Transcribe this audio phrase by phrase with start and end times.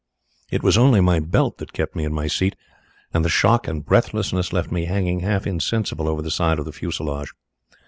[0.49, 2.55] It was only my belt that kept me in my seat,
[3.13, 6.71] and the shock and breathlessness left me hanging half insensible over the side of the
[6.73, 7.31] fuselage.